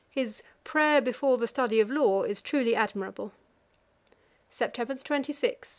[0.09, 3.33] His 'Prayer before the Study of Law' is truly admirable:
[4.51, 4.73] 'Sept.
[4.73, 5.69] 26, 1765.